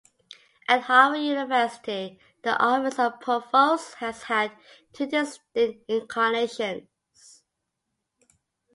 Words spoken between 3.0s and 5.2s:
provost has had two